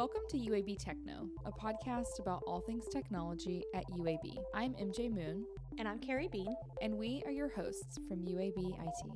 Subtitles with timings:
[0.00, 4.38] Welcome to UAB Techno, a podcast about all things technology at UAB.
[4.54, 5.44] I'm MJ Moon.
[5.76, 6.56] And I'm Carrie Bean.
[6.80, 9.12] And we are your hosts from UAB IT.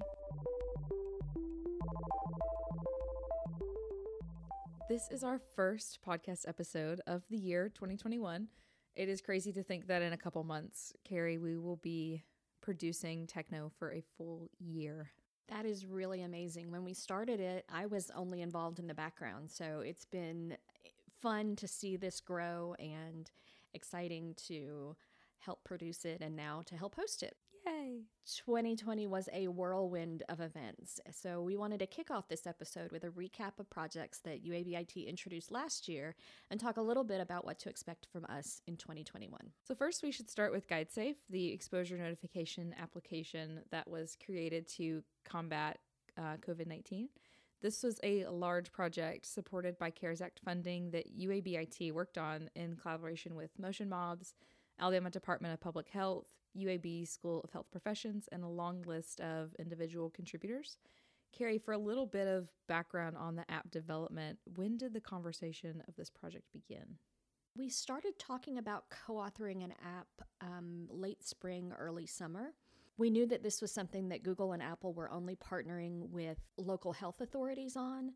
[4.91, 8.47] This is our first podcast episode of the year 2021.
[8.95, 12.25] It is crazy to think that in a couple months, Carrie, we will be
[12.61, 15.13] producing techno for a full year.
[15.49, 16.71] That is really amazing.
[16.71, 19.51] When we started it, I was only involved in the background.
[19.51, 20.57] So it's been
[21.25, 23.31] fun to see this grow and
[23.73, 24.95] exciting to
[25.39, 27.35] help produce it and now to help host it.
[27.67, 28.03] Yay!
[28.27, 31.01] 2020 was a whirlwind of events.
[31.11, 35.07] So we wanted to kick off this episode with a recap of projects that UABIT
[35.09, 36.15] introduced last year
[36.51, 39.41] and talk a little bit about what to expect from us in 2021.
[39.67, 45.03] So first we should start with GuideSafe, the exposure notification application that was created to
[45.25, 45.79] combat
[46.19, 47.09] uh, COVID-19.
[47.65, 52.77] This was a large project supported by CARES Act funding that UABIT worked on in
[52.77, 54.35] collaboration with Motion Mobs,
[54.79, 59.55] Alabama Department of Public Health, UAB School of Health Professions, and a long list of
[59.59, 60.77] individual contributors.
[61.33, 65.83] Carrie, for a little bit of background on the app development, when did the conversation
[65.89, 66.99] of this project begin?
[67.57, 72.53] We started talking about co authoring an app um, late spring, early summer.
[72.97, 76.93] We knew that this was something that Google and Apple were only partnering with local
[76.93, 78.13] health authorities on,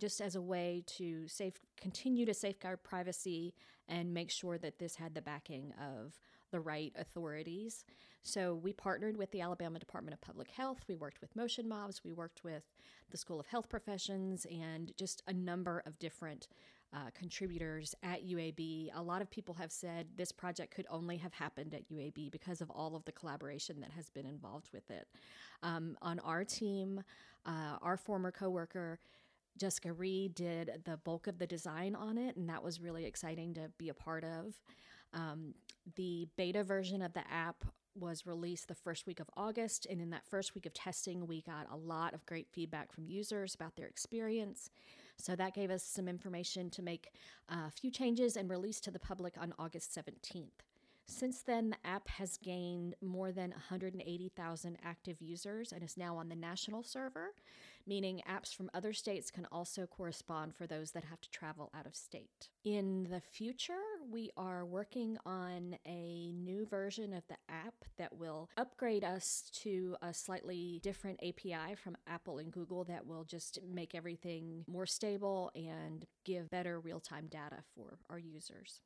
[0.00, 3.54] just as a way to safe, continue to safeguard privacy
[3.88, 6.18] and make sure that this had the backing of
[6.50, 7.84] the right authorities.
[8.22, 10.84] So we partnered with the Alabama Department of Public Health.
[10.88, 12.02] We worked with Motion Mobs.
[12.04, 12.64] We worked with
[13.10, 16.48] the School of Health Professions and just a number of different
[16.94, 18.90] uh, contributors at UAB.
[18.94, 22.60] A lot of people have said this project could only have happened at UAB because
[22.60, 25.08] of all of the collaboration that has been involved with it.
[25.62, 27.02] Um, on our team,
[27.46, 28.98] uh, our former coworker,
[29.58, 33.54] Jessica Reed did the bulk of the design on it, and that was really exciting
[33.54, 34.60] to be a part of.
[35.14, 35.54] Um,
[35.96, 37.64] the beta version of the app
[37.94, 39.86] was released the first week of August.
[39.90, 43.06] And in that first week of testing, we got a lot of great feedback from
[43.06, 44.70] users about their experience.
[45.18, 47.10] So that gave us some information to make
[47.48, 50.48] a few changes and release to the public on August 17th.
[51.06, 56.28] Since then, the app has gained more than 180,000 active users and is now on
[56.28, 57.34] the national server,
[57.86, 61.86] meaning apps from other states can also correspond for those that have to travel out
[61.86, 62.48] of state.
[62.64, 68.48] In the future, we are working on a new version of the app that will
[68.56, 73.94] upgrade us to a slightly different API from Apple and Google that will just make
[73.94, 78.80] everything more stable and give better real time data for our users.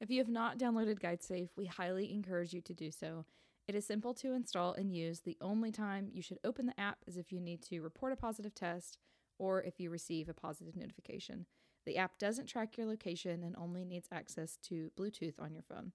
[0.00, 3.24] If you have not downloaded GuideSafe, we highly encourage you to do so.
[3.66, 5.20] It is simple to install and use.
[5.20, 8.16] The only time you should open the app is if you need to report a
[8.16, 8.98] positive test
[9.38, 11.46] or if you receive a positive notification.
[11.86, 15.92] The app doesn't track your location and only needs access to Bluetooth on your phone.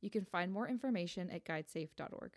[0.00, 2.32] You can find more information at guidesafe.org.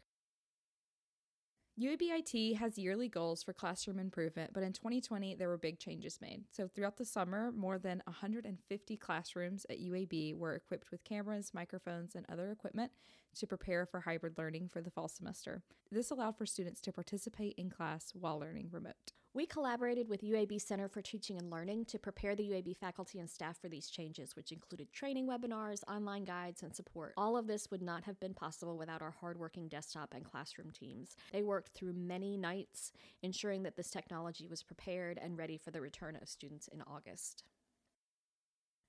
[1.79, 6.43] UABIT has yearly goals for classroom improvement, but in 2020 there were big changes made.
[6.51, 12.15] So throughout the summer, more than 150 classrooms at UAB were equipped with cameras, microphones,
[12.15, 12.91] and other equipment
[13.35, 15.61] to prepare for hybrid learning for the fall semester.
[15.91, 19.13] This allowed for students to participate in class while learning remote.
[19.37, 23.29] We collaborated with UAB Center for Teaching and Learning to prepare the UAB faculty and
[23.29, 27.13] staff for these changes, which included training webinars, online guides, and support.
[27.17, 31.15] All of this would not have been possible without our hardworking desktop and classroom teams.
[31.31, 35.81] They worked through many nights, ensuring that this technology was prepared and ready for the
[35.81, 37.43] return of students in August.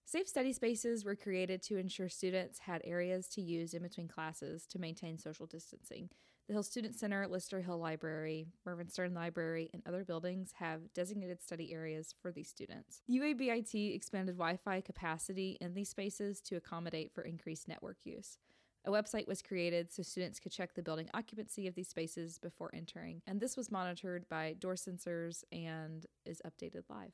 [0.07, 4.65] Safe study spaces were created to ensure students had areas to use in between classes
[4.69, 6.09] to maintain social distancing.
[6.49, 11.43] The Hill Student Center, Lister Hill Library, Mervyn Sterne Library, and other buildings have designated
[11.43, 13.03] study areas for these students.
[13.11, 18.39] UABIT expanded Wi Fi capacity in these spaces to accommodate for increased network use.
[18.87, 22.71] A website was created so students could check the building occupancy of these spaces before
[22.73, 27.13] entering, and this was monitored by door sensors and is updated live.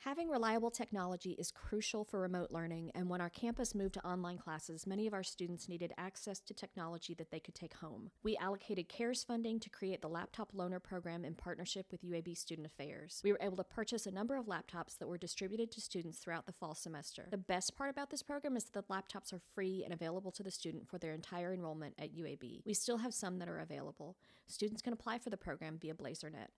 [0.00, 4.38] Having reliable technology is crucial for remote learning, and when our campus moved to online
[4.38, 8.10] classes, many of our students needed access to technology that they could take home.
[8.22, 12.68] We allocated CARES funding to create the Laptop Loaner program in partnership with UAB Student
[12.68, 13.20] Affairs.
[13.24, 16.46] We were able to purchase a number of laptops that were distributed to students throughout
[16.46, 17.26] the fall semester.
[17.30, 20.42] The best part about this program is that the laptops are free and available to
[20.42, 22.62] the student for their entire enrollment at UAB.
[22.64, 24.16] We still have some that are available.
[24.46, 26.48] Students can apply for the program via BlazerNet.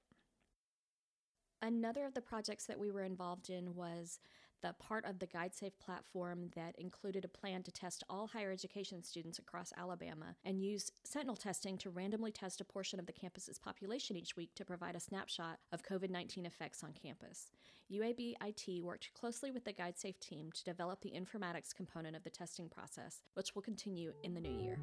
[1.60, 4.20] Another of the projects that we were involved in was
[4.62, 9.02] the part of the GuideSafe platform that included a plan to test all higher education
[9.02, 13.58] students across Alabama and use Sentinel testing to randomly test a portion of the campus's
[13.58, 17.50] population each week to provide a snapshot of COVID 19 effects on campus.
[17.92, 22.30] UAB IT worked closely with the GuideSafe team to develop the informatics component of the
[22.30, 24.78] testing process, which will continue in the new year.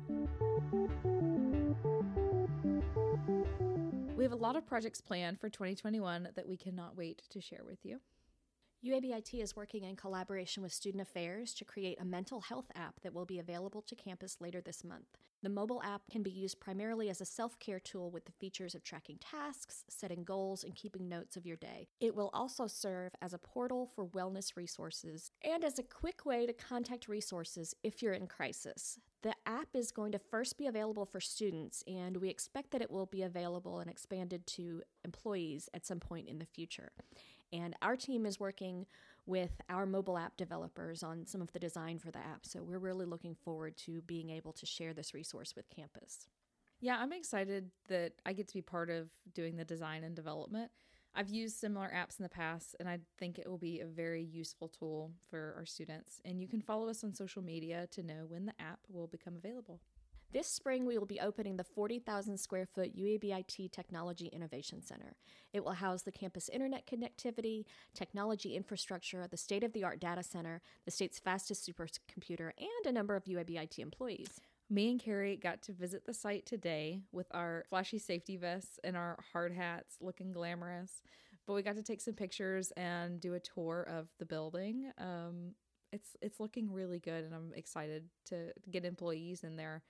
[4.16, 7.66] We have a lot of projects planned for 2021 that we cannot wait to share
[7.66, 8.00] with you.
[8.86, 13.14] UABIT is working in collaboration with Student Affairs to create a mental health app that
[13.14, 15.18] will be available to campus later this month.
[15.44, 18.74] The mobile app can be used primarily as a self care tool with the features
[18.74, 21.90] of tracking tasks, setting goals, and keeping notes of your day.
[22.00, 26.46] It will also serve as a portal for wellness resources and as a quick way
[26.46, 28.98] to contact resources if you're in crisis.
[29.26, 32.92] The app is going to first be available for students, and we expect that it
[32.92, 36.92] will be available and expanded to employees at some point in the future.
[37.52, 38.86] And our team is working
[39.26, 42.46] with our mobile app developers on some of the design for the app.
[42.46, 46.28] So we're really looking forward to being able to share this resource with campus.
[46.80, 50.70] Yeah, I'm excited that I get to be part of doing the design and development.
[51.18, 54.22] I've used similar apps in the past, and I think it will be a very
[54.22, 56.20] useful tool for our students.
[56.26, 59.38] And you can follow us on social media to know when the app will become
[59.38, 59.80] available.
[60.34, 65.16] This spring, we will be opening the 40,000 square foot UABIT Technology Innovation Center.
[65.54, 67.64] It will house the campus internet connectivity,
[67.94, 72.92] technology infrastructure, the state of the art data center, the state's fastest supercomputer, and a
[72.92, 74.42] number of UABIT employees.
[74.70, 78.98] Me and Carrie got to visit the site today with our flashy safety vests and
[78.98, 81.04] our hard hats looking glamorous.
[81.46, 84.92] But we got to take some pictures and do a tour of the building.
[84.98, 85.54] Um,
[85.92, 89.84] it's it's looking really good, and I'm excited to get employees in there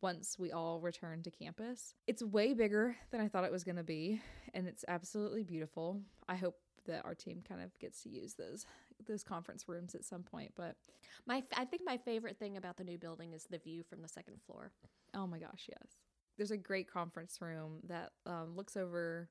[0.00, 1.94] once we all return to campus.
[2.06, 4.22] It's way bigger than I thought it was going to be,
[4.54, 6.00] and it's absolutely beautiful.
[6.26, 6.56] I hope
[6.86, 8.66] that our team kind of gets to use those
[9.06, 10.52] those conference rooms at some point.
[10.56, 10.76] But
[11.26, 14.08] my I think my favorite thing about the new building is the view from the
[14.08, 14.72] second floor.
[15.14, 15.98] Oh my gosh, yes.
[16.36, 19.28] There's a great conference room that um, looks over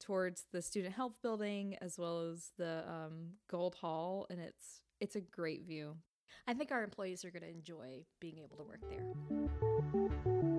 [0.00, 5.16] towards the student health building as well as the um, Gold Hall, and it's it's
[5.16, 5.96] a great view.
[6.46, 10.51] I think our employees are going to enjoy being able to work there.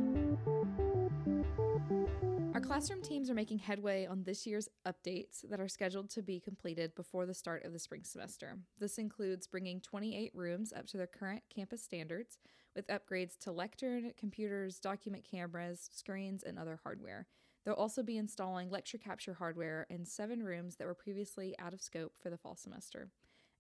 [2.74, 6.96] Classroom teams are making headway on this year's updates that are scheduled to be completed
[6.96, 8.58] before the start of the spring semester.
[8.80, 12.40] This includes bringing 28 rooms up to their current campus standards
[12.76, 17.28] with upgrades to lectern, computers, document cameras, screens, and other hardware.
[17.64, 21.82] They'll also be installing lecture capture hardware in seven rooms that were previously out of
[21.84, 23.12] scope for the fall semester.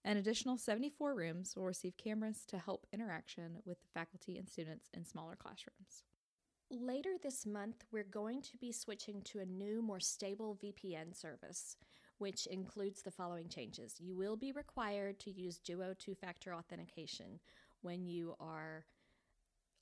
[0.04, 4.90] An additional 74 rooms will receive cameras to help interaction with the faculty and students
[4.92, 6.02] in smaller classrooms.
[6.70, 11.78] Later this month, we're going to be switching to a new, more stable VPN service,
[12.18, 13.96] which includes the following changes.
[14.00, 17.40] You will be required to use Duo two factor authentication
[17.82, 18.86] when you are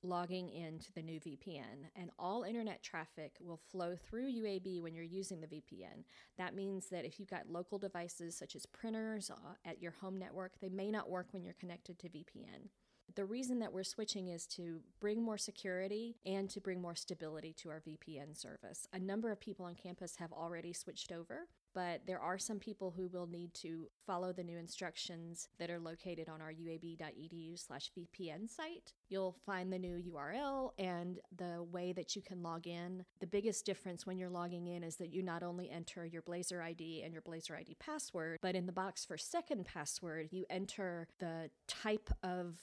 [0.03, 5.03] logging into the new VPN, and all internet traffic will flow through UAB when you're
[5.03, 6.03] using the VPN.
[6.37, 10.17] That means that if you've got local devices such as printers uh, at your home
[10.17, 12.69] network, they may not work when you're connected to VPN.
[13.15, 17.53] The reason that we're switching is to bring more security and to bring more stability
[17.53, 18.87] to our VPN service.
[18.93, 22.93] A number of people on campus have already switched over, but there are some people
[22.95, 27.91] who will need to follow the new instructions that are located on our uab.edu slash
[27.97, 28.93] VPN site.
[29.09, 33.05] You'll find the new URL and the way that you can log in.
[33.19, 36.61] The biggest difference when you're logging in is that you not only enter your Blazer
[36.61, 41.07] ID and your Blazer ID password, but in the box for second password, you enter
[41.19, 42.55] the type of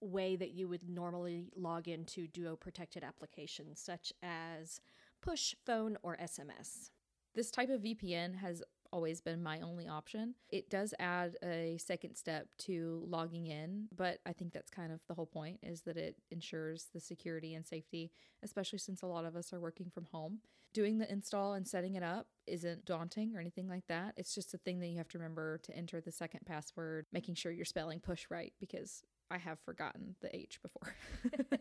[0.00, 4.80] way that you would normally log into Duo protected applications, such as
[5.22, 6.90] push, phone, or SMS.
[7.34, 10.34] This type of VPN has always been my only option.
[10.50, 15.00] It does add a second step to logging in, but I think that's kind of
[15.06, 18.10] the whole point is that it ensures the security and safety,
[18.42, 20.40] especially since a lot of us are working from home.
[20.72, 24.14] Doing the install and setting it up isn't daunting or anything like that.
[24.16, 27.34] It's just a thing that you have to remember to enter the second password, making
[27.34, 30.94] sure you're spelling push right because I have forgotten the H before.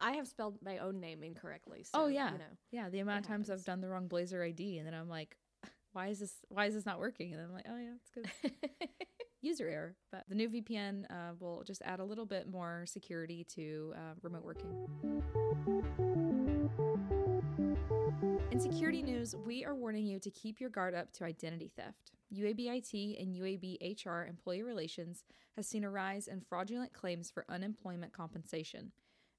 [0.00, 1.84] I have spelled my own name incorrectly.
[1.84, 2.88] So, oh yeah, you know, yeah.
[2.88, 3.62] The amount of times happens.
[3.62, 5.36] I've done the wrong Blazer ID, and then I'm like,
[5.92, 6.34] why is this?
[6.48, 7.32] Why is this not working?
[7.32, 8.52] And then I'm like, oh yeah, it's good.
[9.42, 9.96] User error.
[10.12, 14.14] But the new VPN uh, will just add a little bit more security to uh,
[14.22, 14.88] remote working.
[18.50, 22.12] In security news, we are warning you to keep your guard up to identity theft.
[22.34, 25.24] UABIT and UAB HR employee relations
[25.56, 28.92] has seen a rise in fraudulent claims for unemployment compensation.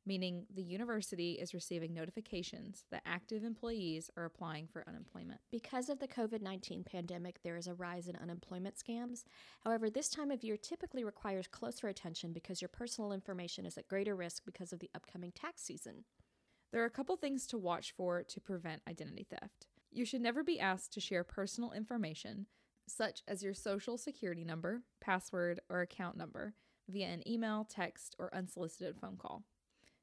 [0.05, 5.39] meaning the university is receiving notifications that active employees are applying for unemployment.
[5.51, 9.23] Because of the COVID 19 pandemic, there is a rise in unemployment scams.
[9.63, 13.87] However, this time of year typically requires closer attention because your personal information is at
[13.87, 16.05] greater risk because of the upcoming tax season.
[16.71, 19.67] There are a couple things to watch for to prevent identity theft.
[19.91, 22.45] You should never be asked to share personal information,
[22.89, 26.53] such as your social security number, password, or account number,
[26.87, 29.43] via an email, text, or unsolicited phone call.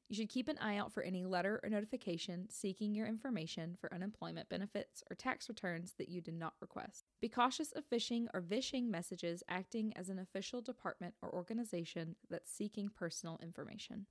[0.09, 3.93] You should keep an eye out for any letter or notification seeking your information for
[3.93, 7.03] unemployment benefits or tax returns that you did not request.
[7.19, 12.49] Be cautious of phishing or vishing messages acting as an official department or organization that's
[12.49, 14.05] seeking personal information.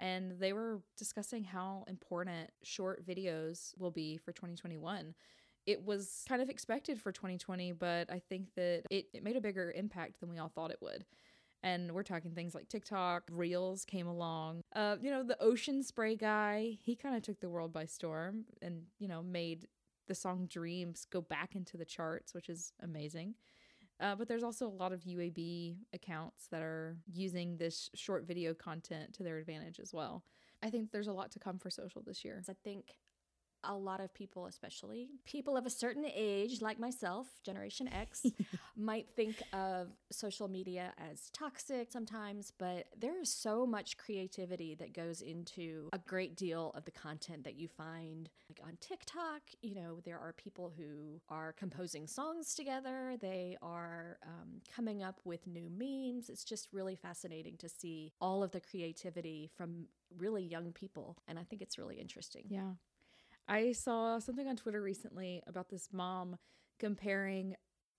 [0.00, 5.14] And they were discussing how important short videos will be for 2021.
[5.64, 9.40] It was kind of expected for 2020, but I think that it, it made a
[9.40, 11.04] bigger impact than we all thought it would.
[11.64, 14.60] And we're talking things like TikTok, Reels came along.
[14.76, 18.44] Uh, you know, the ocean spray guy, he kind of took the world by storm
[18.60, 19.66] and, you know, made
[20.06, 23.34] the song Dreams go back into the charts, which is amazing.
[23.98, 28.52] Uh, but there's also a lot of UAB accounts that are using this short video
[28.52, 30.22] content to their advantage as well.
[30.62, 32.42] I think there's a lot to come for social this year.
[32.46, 32.96] I think
[33.66, 38.26] a lot of people, especially people of a certain age, like myself, Generation X,
[38.76, 44.92] might think of social media as toxic sometimes, but there is so much creativity that
[44.92, 49.42] goes into a great deal of the content that you find like on TikTok.
[49.62, 55.20] You know, there are people who are composing songs together, they are um, coming up
[55.24, 56.28] with new memes.
[56.28, 61.16] It's just really fascinating to see all of the creativity from really young people.
[61.26, 62.44] And I think it's really interesting.
[62.48, 62.72] Yeah.
[63.48, 66.36] I saw something on Twitter recently about this mom
[66.78, 67.56] comparing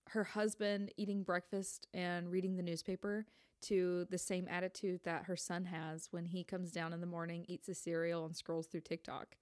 [0.10, 3.26] her husband eating breakfast and reading the newspaper
[3.64, 7.46] to the same attitude that her son has when he comes down in the morning,
[7.48, 9.36] eats a cereal, and scrolls through TikTok.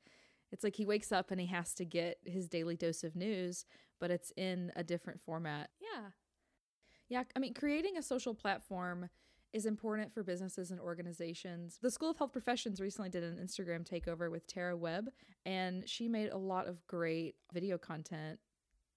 [0.52, 3.66] It's like he wakes up and he has to get his daily dose of news,
[4.00, 5.72] but it's in a different format.
[5.82, 6.10] Yeah.
[7.10, 7.24] Yeah.
[7.36, 9.10] I mean, creating a social platform
[9.54, 11.78] is important for businesses and organizations.
[11.82, 15.10] The School of Health Professions recently did an Instagram takeover with Tara Webb,
[15.46, 18.40] and she made a lot of great video content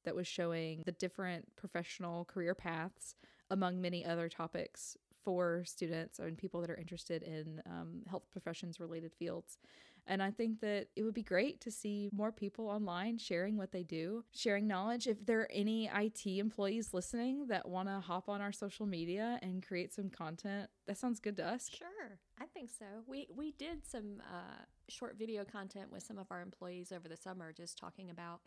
[0.05, 3.15] that was showing the different professional career paths
[3.51, 8.81] among many other topics for students and people that are interested in um, health professions
[8.81, 9.59] related fields.
[10.07, 13.73] And I think that it would be great to see more people online sharing what
[13.73, 15.07] they do, sharing knowledge.
[15.07, 19.39] If there are any IT employees listening that want to hop on our social media
[19.43, 21.69] and create some content, that sounds good to us.
[21.77, 22.85] Sure, I think so.
[23.07, 27.17] We we did some uh, short video content with some of our employees over the
[27.17, 28.41] summer, just talking about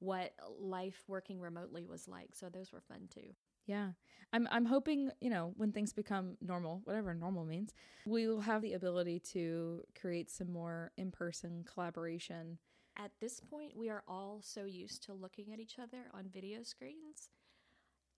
[0.00, 2.30] what life working remotely was like.
[2.34, 3.34] So those were fun too.
[3.70, 3.90] Yeah.
[4.32, 7.72] I'm I'm hoping, you know, when things become normal, whatever normal means,
[8.04, 12.58] we will have the ability to create some more in-person collaboration.
[12.96, 16.64] At this point, we are all so used to looking at each other on video
[16.64, 17.30] screens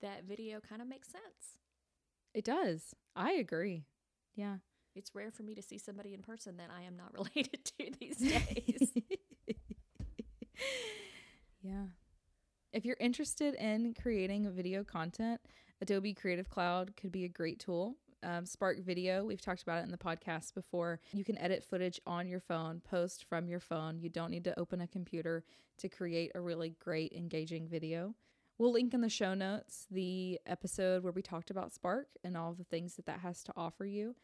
[0.01, 1.59] that video kind of makes sense.
[2.35, 2.95] It does.
[3.15, 3.85] I agree.
[4.35, 4.57] Yeah.
[4.95, 7.91] It's rare for me to see somebody in person that I am not related to
[8.01, 8.93] these days.
[11.63, 11.85] yeah.
[12.73, 15.43] If you're interested in creating video content,
[15.83, 17.97] Adobe Creative Cloud could be a great tool.
[18.23, 20.99] Um, Spark Video, we've talked about it in the podcast before.
[21.13, 23.99] You can edit footage on your phone, post from your phone.
[24.01, 25.45] You don't need to open a computer
[25.79, 28.15] to create a really great, engaging video.
[28.57, 32.55] We'll link in the show notes the episode where we talked about Spark and all
[32.55, 34.15] the things that that has to offer you.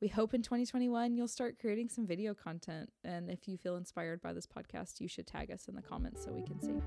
[0.00, 2.90] We hope in 2021 you'll start creating some video content.
[3.04, 6.24] And if you feel inspired by this podcast, you should tag us in the comments
[6.24, 6.80] so we can see.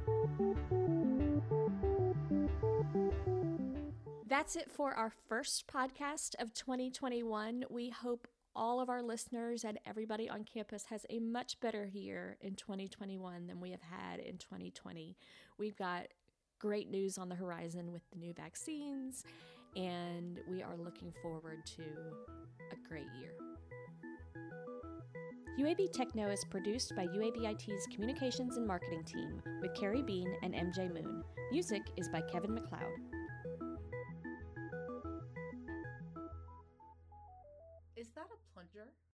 [4.26, 7.66] That's it for our first podcast of 2021.
[7.70, 12.38] We hope all of our listeners and everybody on campus has a much better year
[12.42, 15.16] in 2021 than we have had in 2020.
[15.60, 16.08] We've got
[16.58, 19.24] great news on the horizon with the new vaccines,
[19.76, 21.84] and we are looking forward to
[22.72, 23.34] a great year.
[25.60, 30.92] UAB Techno is produced by UABIT's communications and marketing team with Carrie Bean and MJ
[30.92, 31.24] Moon.
[31.52, 32.82] Music is by Kevin MacLeod.
[37.96, 38.90] Is that a plunger?